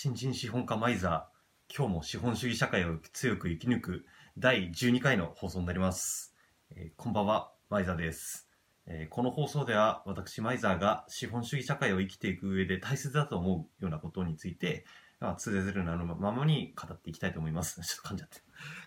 [0.00, 4.06] 新人資本家マイザー、今日も資本主義社会を強く生き抜く
[4.38, 6.36] 第12回の放送になります。
[6.70, 8.48] えーこんばんは、マイザーです、
[8.86, 14.86] えーこの放送では私マイザーが資本主義社会を生きていく上で大切だと思うようなことについて、
[15.18, 17.80] まあ、つれづれなのままに語っていきたいと思います。
[17.82, 18.38] ちょっと噛んじゃって。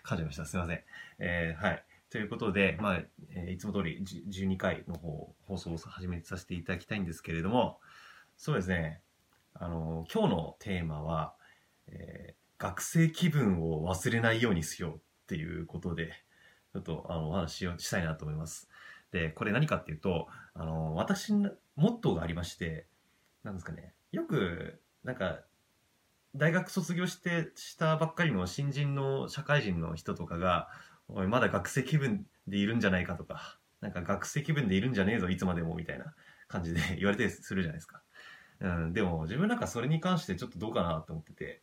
[0.06, 0.46] 噛んじゃいました。
[0.46, 0.82] すいません。
[1.18, 1.84] えーはい。
[2.08, 3.02] ということで、まあ、
[3.32, 7.82] えーいつも通りじ12回の方、放送を始めさせていただきたいんですけれども、
[8.38, 9.02] そうですね。
[9.54, 11.34] あの、今日のテーマは、
[11.88, 16.12] えー学生気分を忘れないようにしようっていうことで、
[16.72, 18.68] ちょっとあのお話をしたいなと思います。
[19.10, 22.86] で、これ何かっていうと、あの、私のモットーがありまして、
[23.42, 25.40] なんですかね、よく、なんか、
[26.36, 30.68] 大学卒業して、したばっかりの新人の社会人の人とかが、
[31.08, 36.14] おい、まだ学生気分でいるんじゃないかとか、なんか学生気分でいるんじゃねえぞ、いつまでも、みたいな
[36.48, 38.01] 感じで言われたりするじゃないですか。
[38.62, 41.62] うん、でも自分なんかそれに関してちょっとどうかなと思ってて、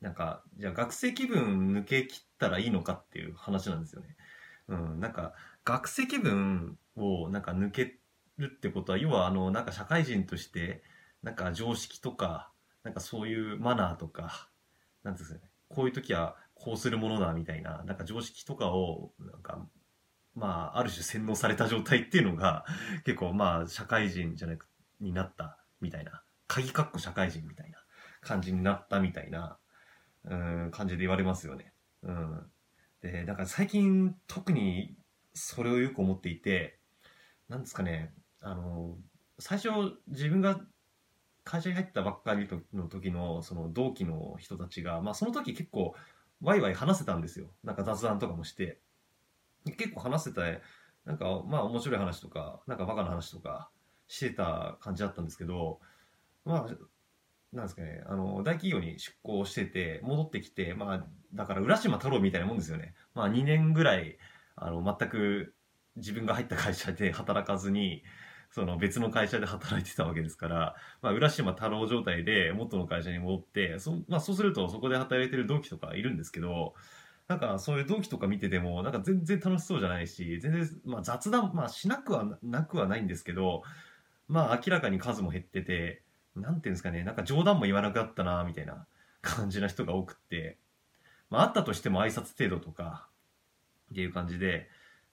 [0.00, 4.16] なんか、じゃあ学生気分抜け切ったらいいのかっていう話なんですよね。
[4.68, 5.34] うん、なんか、
[5.64, 7.98] 学生気分をなんか抜け
[8.38, 10.84] るってことは、要はあの、なんか社会人として、
[11.22, 12.52] なんか常識とか、
[12.84, 14.48] なんかそういうマナーとか、
[15.02, 19.66] なんうんですかね、こういう時はこうするものだみたいな、なんか常識とかを、なんか、
[20.36, 22.64] まあ、ある種洗脳された状態っていうのが、
[23.04, 24.68] 結構まあ、社会人じゃなく、
[25.00, 27.78] になったみたいな、鍵括弧社会人みたいな
[28.22, 29.58] 感じになったみたいな、
[30.24, 31.72] うん、感じで言われますよね。
[32.02, 32.50] うん。
[33.02, 34.96] で、だから最近特に
[35.34, 36.78] それをよく思っていて、
[37.48, 38.96] なんですかね、あの、
[39.38, 39.68] 最初
[40.08, 40.60] 自分が
[41.44, 45.94] 会社に入ったばっかりの時のその同期の人たちが、まあその時結構
[46.40, 47.50] ワイワイ話せたんですよ。
[47.62, 48.80] なんか雑談とかもして。
[49.78, 50.42] 結構話せた、
[51.04, 53.70] なんかまあ面白い話とか、なんかバカな話とか
[54.08, 55.80] してた感じだったんですけど、
[56.44, 62.94] まあ、なんですかね、あの、大企業に出向してて、戻ってきて、まあ、だから浦島太郎みたいなもんですよね。
[63.14, 64.18] まあ2年ぐらい、
[64.56, 65.54] あの、全く
[65.96, 68.02] 自分が入った会社で働かずに、
[68.50, 76.74] その別の会社で働いてたわけですから、まあ、浦島太郎状態で元の会社に戻って、そまあ、そうするとそこで働いてる同期とかいるんですけど、
[77.26, 83.62] なんかそういう同期とか見てても、なんか全然楽しそうじゃないし、全然、まあ雑談、まあしなくはなくはないんですけど、
[84.28, 86.02] まあ明らかに数も減ってて、
[86.36, 88.86] なんていうんですかね、なんか冗談も言わなくなったな、みたいな
[89.22, 90.58] 感じな人が多くって、
[91.30, 93.08] まああったとしても挨拶程度とか、
[93.92, 94.68] っていう感じで、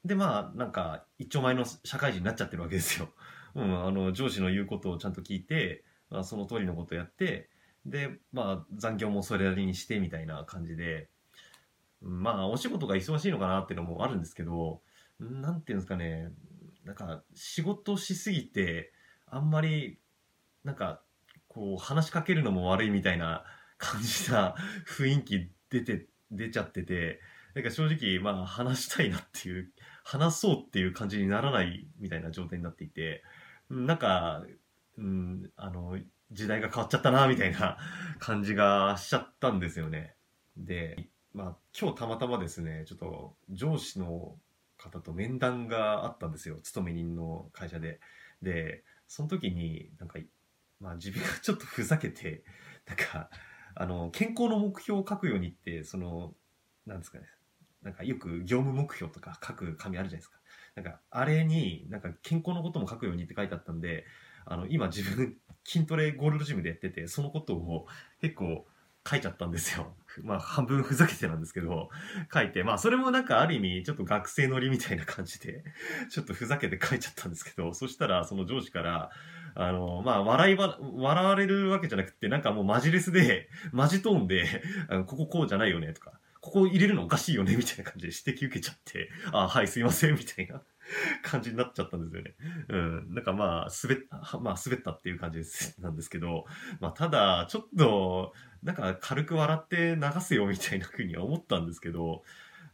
[0.06, 3.10] でまあなんか一丁前の社会人になっちゃってるわけですよ。
[3.54, 7.50] うん、あの上司の言うことをちゃんと聞いて、まあ、その通りのことをやって、
[7.86, 11.10] で、まあ残業もそれなりにしてみたいな感じで、
[12.02, 14.82] まあお仕事が忙しいのかなっていうのもあるんですけど、
[15.20, 16.32] なんていうんですかね、
[16.86, 18.92] なんか仕事しすぎて、
[19.32, 19.98] あんまり、
[20.64, 21.02] なんか、
[21.48, 23.44] こう話しかけるのも悪いみたいな
[23.78, 24.56] 感じな
[24.88, 27.20] 雰囲気出て、出ちゃってて、
[27.56, 29.72] なんか正直、まあ話したいなっていう、
[30.04, 33.24] 話そうっていう感じにならないみたいな状態になっていて、
[33.70, 34.46] なんか、
[34.98, 35.98] うん、あの、
[36.32, 37.78] 時代が変わっちゃったな、みたいな
[38.20, 40.16] 感じがしちゃったんですよね。
[40.58, 44.38] で、まあ今日たまたまですね、ちょっと上司の
[44.78, 46.60] 方と面談があったんですよ。
[46.64, 48.00] 勤め人の会社で。
[48.42, 50.20] で、その時に、なんか、
[50.80, 52.46] まあ自分がちょっとふざけて、
[52.88, 53.30] なんか、
[53.76, 56.34] あの、健康の目標を書くようにって、その、
[56.86, 57.26] なんですかね、
[57.82, 60.40] なんかよく業務目標とか書く紙あるじゃないですか。
[60.76, 64.06] なんか、あれに、なんか健康のことも書くようにって書いてあったんで、
[64.46, 67.88] あの、今自分、筋トレゴールドジムでやってて、そのことを
[68.22, 68.66] 結構
[69.10, 69.96] 書いちゃったんですよ。
[70.24, 71.90] まあ、半分ふざけてなんですけど、
[72.34, 75.64] 書いて、まあ、それもなんかある意味、ちょっと学生乗りみたいな感じで、
[76.10, 79.10] ちょっとふざけて書いちゃったんですけど、そしたら、その上司から、
[79.56, 84.46] あの、まあ、笑いば、笑われるわけじゃなくて、なんかもうマジレスで、マジトーンで、
[84.90, 90.62] あのこここうじゃないよね、とか、ここ入れるのおかしいよね、みたいな感じで指摘受けちゃって、あはい、すいません、みたいな
[91.24, 92.36] 感じになっちゃったんですよね。
[92.70, 93.14] うん。
[93.14, 96.46] なんかまあ、滑った、まあ、滑ったっていう感じです、 なんですけど、
[96.80, 98.34] まあ、ただ、ちょっと、
[98.64, 102.24] なんか軽く笑って流すよ、みたいな風には思ったんですけど、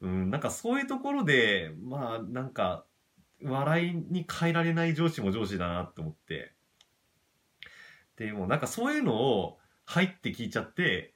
[0.02, 2.86] うん、なんかそういうところで、まあ、なんか、
[3.44, 6.54] 笑いに変えられない上司も上司だなって思って、
[8.16, 11.14] でもなんかそういうのを入って聞いちゃって、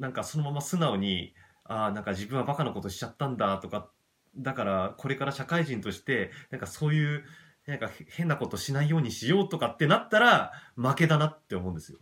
[0.00, 3.90] なんかそのまま素直に、ああ、なんか自分はバカなことしちゃったんだとかっ、
[4.36, 7.24] だからこれから社会人として、なんかそういう、
[7.66, 11.98] なんか変なことしないようにしようとかってなったら負けだなって思うんですよ。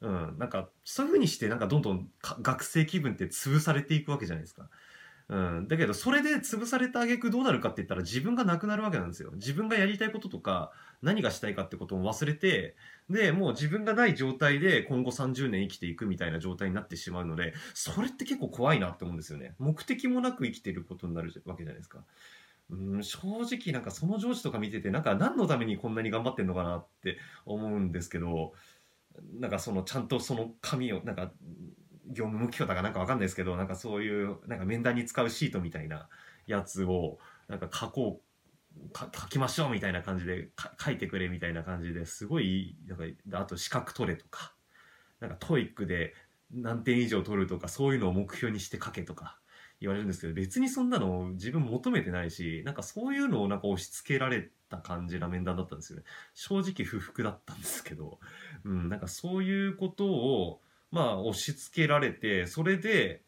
[0.00, 0.38] うん。
[0.38, 2.08] なんかそういうふうにしてなんかどんどん
[2.42, 4.68] 学生気分って潰されていくわけじゃないですか。
[5.28, 5.68] うん。
[5.68, 9.30] だけど、それで潰された挙句どうなるかって言ったら自分がなくなるわけなんですよ。
[9.34, 10.70] 自分がやりたいこととか、
[11.02, 12.76] 何がしたいかってことを忘れて、
[13.08, 19.54] で、もう自分がない状態で今後30年生きていくみたいな状態になってしまうので、それって結構怖いなって思うんですよね。
[19.58, 22.04] 目的もなく生きてることになるわけじゃないですか。
[22.70, 28.52] うん、正直なんかその上司とか見てて、なんか何のためにこんなに頑張ってんのかなって思うんですけど、
[29.38, 31.32] なんかそのちゃんとその紙を、なんか
[32.08, 36.08] 業務目標だかなんかわかんないですけど、なんかそういう、なんか面談に使うシートみたいな
[36.46, 37.18] やつを、
[37.48, 40.48] なんか書こう、書きましょうみたいな感じで
[40.84, 43.04] 書いてくれみたいな感じですごい、なんか、
[43.40, 44.54] あと資格取れとか、
[45.20, 46.14] なんか TOEIC で
[46.52, 49.38] 何点以上取るとか、そういうのを目標にして書けとか
[49.80, 56.04] 言われるんですけど、別にそんなの自分求めてないし、なんかそういうのをなんか押し付けられた感じな面談だったんですよね。
[56.34, 58.18] 正直不服だったんですけど、
[58.64, 60.60] うん、なんかそういうことを、
[60.94, 63.24] まあ押し付けられて、それで、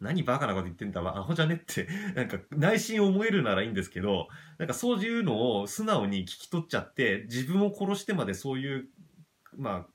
[0.00, 1.86] 何バカなこと言ってんだわ、アホじゃねって、
[2.16, 4.28] なんか内心思えるならいいんですけど、
[4.58, 8.88] なんかそういうのを素直に聞き取っちゃって、自分を殺してまでそういう、
[9.54, 9.86] ま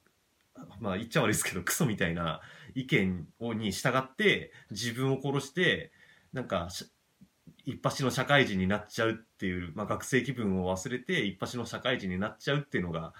[0.55, 2.41] あ、まあ言っちゃ悪いですけど、クソみたいな
[2.75, 5.91] 意見をに従って、自分を殺して、
[6.31, 6.69] なんか、
[7.65, 13.15] 一発の社会人になっちゃうっていう、まあ学生気分を忘れて、一発の社会人になっちゃうっていうのが、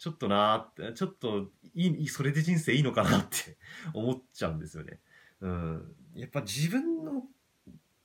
[0.00, 3.58] ちょっとなーって、ちょっといい、それで人生いいのかなって
[3.92, 4.98] 思っちゃうんですよね。
[5.42, 5.94] うん。
[6.14, 7.28] やっぱ自分の、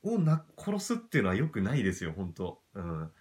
[0.04, 3.12] をな、殺すっていうのは良くないですよ、本当うん。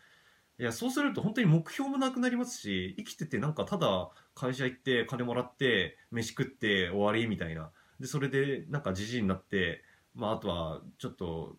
[0.58, 7.70] いや、そうすると本当に目標もなくなりますし、生きててなんかただ会社行って金もらって、飯食って終わりみたいな。
[8.00, 9.84] で、それでなんかじじいになって、
[10.16, 11.56] まああとはちょっと、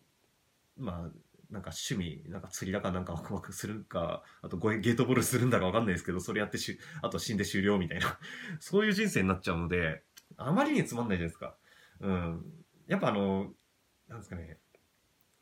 [0.76, 1.10] まあ、
[1.50, 8.18] なんか趣味、なんか釣りだかなんかワクワクするか、あとゲートボールするんだかわかんないですけど、それやってし、あと死んで終了みたいな。
[8.60, 10.02] そういう人生になっちゃうので、
[10.36, 11.56] あまりにつまんないじゃないですか。
[12.00, 12.44] うん。
[12.86, 13.54] やっぱあの、
[14.08, 14.58] なんですかね。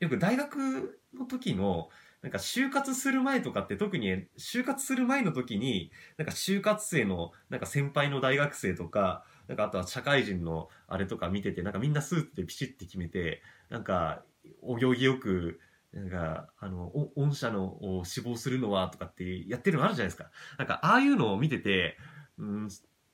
[0.00, 1.88] よく大学の時の、
[2.22, 14.24] なんか就活する前とかって特に就活する前の時に、なんか就活生のなんか先輩の大学生とか、なんかあとは社会人のあれとか見てて、なんかみんなスーツでピシッて決めて、なんか
[14.62, 15.60] お行儀よく、
[15.94, 20.30] なんか、あの、お御社のを死亡するのはとかってやってるのあるじゃないですか。
[20.58, 21.96] なんかああいうのを見てて、
[22.36, 22.68] うん、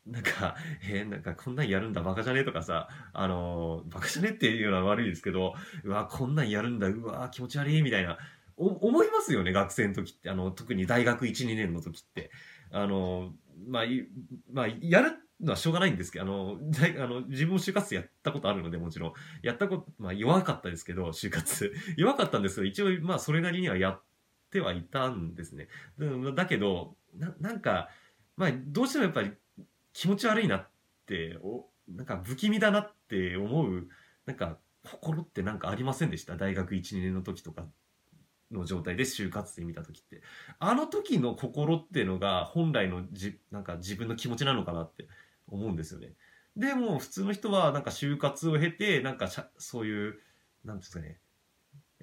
[0.07, 0.57] なんか、
[0.89, 5.55] えーなんかこんなんやるんだ、バカじゃねえとかさ、あのーバカじゃねっていうのは悪いですけど、
[5.85, 8.19] うわ、こんなんやるんだ、うわ、気持ち悪い、みたいな、
[8.57, 10.31] お思いますよね、学生の時って。
[10.31, 12.31] あの、特に大学1、2年の時って。
[12.71, 13.35] あの、
[13.69, 13.85] まあ、
[14.53, 16.59] まあ、やるのはしょうがないんですけど、あの、
[17.03, 19.13] あの自分も就活やったことあるので、もちろん。
[19.43, 21.73] やったこと、まあ、弱かったですけど、就活。
[21.97, 24.03] 弱かったんですけど、一応、まあ、それなりにはやっ
[24.51, 25.69] てはいたんですね。
[26.35, 27.89] だけど、な、なんか、
[28.37, 29.33] まあ、どうしてもやっぱり
[29.93, 30.69] 気持ち悪いなっ
[31.07, 33.89] て、お、なんか不気味だなって思う、
[34.27, 36.37] なんか、心ってなんかありませんでした？
[36.37, 37.67] 大学1、2年の時とか
[38.51, 40.23] の状態で就活生見た時って。
[40.59, 45.07] あの時の心っていうのが本来のじ、なんか自分の気持ちなのかなって
[45.57, 46.15] 思うんですよね。
[46.57, 50.19] でも普通の人はなんか就活を経て、なんかそういう、
[50.65, 51.19] なんですかね。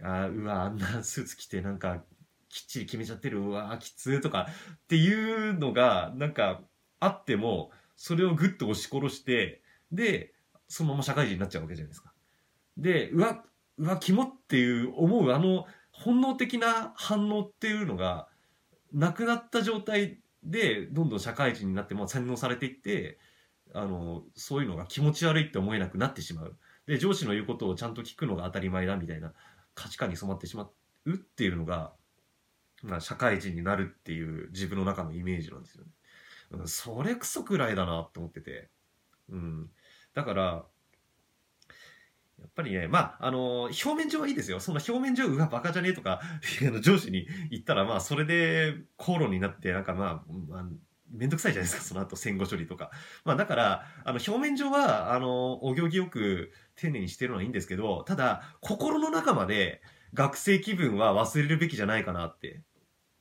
[0.02, 2.04] あうわ、あんなスーツ着てなんか
[2.50, 6.62] きっちり決めちゃってる、うわ、きつーとかっていうのがなんか
[7.00, 9.62] あっても、それをぐっと押し殺して、
[9.92, 10.34] で、
[10.68, 12.14] そのまま社会人になっちゃうわけじゃないですか。
[12.78, 13.44] で、うわ、
[13.78, 18.28] うわ、キモっていう思うあの本能的な反応っていうのが
[18.94, 23.18] なくなった状態でどんどん社会人になってもう洗脳されていって
[23.78, 26.57] あのそういうのが気持ち悪いって思えなくなってしまう。
[26.88, 29.34] で上司の言うことをちゃんと聞くのが当たり前だみたいな
[29.76, 30.64] 価値観に染まってしま
[31.06, 31.14] う。
[31.14, 31.94] っていうのが、
[32.84, 35.92] まあ、社会人になるっていう自分の中のイメージなんですよね、
[36.66, 38.69] それクソくらいだなって思ってて、
[39.30, 39.69] うん、
[40.14, 40.44] だから
[42.40, 44.60] やっぱりね、まあ、あの表面上はいいですよ。
[44.60, 46.22] その表面上、うわ、バカじゃねえとか、
[46.81, 50.66] 上司に言ったら、まあ、それで口論になって、なんかまあ、まあ、
[51.11, 52.92] めんどくさいじゃないですか、その後、戦後処理とか。
[53.23, 59.81] まあ、だから、あの、表面上は、あの、お行儀よく丁寧にしてるのはいいんですけど、ただ、心の中まで
[60.14, 62.61] 学生気分は忘れるべきじゃないかなって、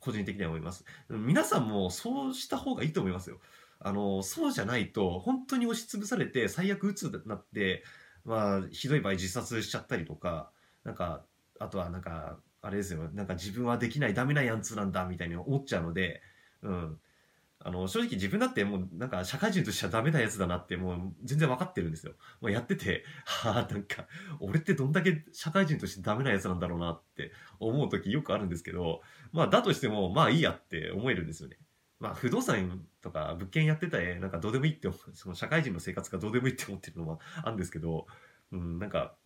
[0.00, 0.84] 個人的には思います。
[1.08, 3.40] 皆さんもそうした方がいいと思いますよ。
[3.78, 7.84] あの、そうじゃないと、本当に押しつぶされて、最悪鬱になって、
[8.24, 10.50] まあ、ひどい場合自殺しちゃったりとか、
[10.84, 11.24] なんか、
[11.58, 16.22] あとはなんか、あれですよ、なんか自分はできないダメなやんつなんだみたいに思っちゃうので、
[16.62, 17.00] うん。
[17.66, 22.12] あの、正直自分だってもうなんか社会人としてはダメなやつだなってもう全然わかってるんですよ。
[22.40, 24.06] もうやってて、はあ、なんか、
[24.38, 29.00] 俺ってどんだけ社会人としてダメなやつなんだろうなって思う時よくあるんですけど、
[29.32, 31.58] まあだとしても、まあいいやって思えるんですよね。
[31.98, 38.06] まあ不動産とか物件やってたらなんかどうでもいいって思う、その社会人の生活がどうでもいいって思ってるのはあるんですけど、
[38.52, 39.16] うん、なんか、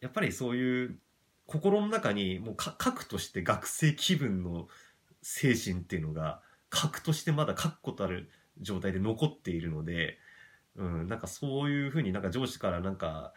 [0.00, 0.98] やっぱりそういう
[1.46, 4.68] 心の中にもうか核として学生気分の
[5.22, 10.18] 精神っていうのが核としてまだ確固たる状態で残っているので、
[10.74, 13.34] うん、なんかそういうふうになんか上司からなんか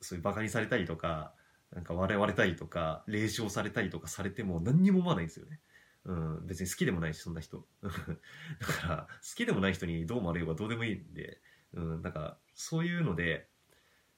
[0.00, 1.34] そういうバカにされたりとか
[1.74, 5.60] なんか笑われたりとか冷笑されたりとかされても何にも思わないんですよね。
[6.06, 11.40] うん、別に好きでもないしそんな人 だから好きでもない人にどう思われようがどうでもいいんで、
[11.74, 13.48] うん、なんかそういうので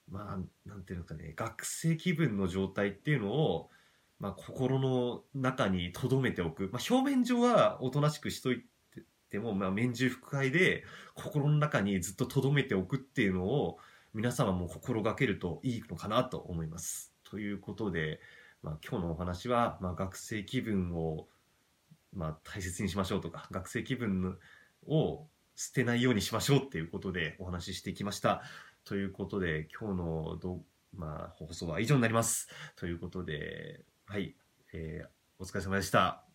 [0.09, 3.69] まあなんていうのかね学生気分の状態っていうのを
[4.19, 8.65] まあ、心の中に留めておく、まあ、表面上はおとなしくしとい
[9.29, 10.83] ても、まあ、面中腹会で
[11.13, 13.77] 心の中にずっと留めておくっていうのを
[14.13, 17.13] 皆様も心がけるといいのかなと思います。
[17.23, 18.19] ということで、
[18.63, 21.27] まあ、今日のお話は、まあ、学生気分を、
[22.13, 24.37] まあ、大切にしましょうとか学生気分
[24.87, 28.41] を捨てないようにしましょうっていうことでお話ししてきました。
[28.85, 30.61] ということで今日のど、
[30.95, 32.47] まあ、放送は以上になります。
[32.75, 34.37] ということではい、
[34.71, 36.26] えー、お疲れ様でした。